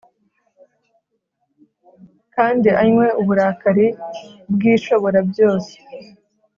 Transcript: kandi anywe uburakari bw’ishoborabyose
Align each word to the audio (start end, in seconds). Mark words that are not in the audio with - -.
kandi 2.35 2.69
anywe 2.83 3.07
uburakari 3.21 3.87
bw’ishoborabyose 4.53 5.75